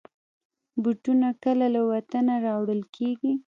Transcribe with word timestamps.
بوټونه 0.81 1.29
کله 1.43 1.65
له 1.75 1.81
وطنه 1.91 2.33
راوړل 2.45 2.81
کېږي. 2.95 3.33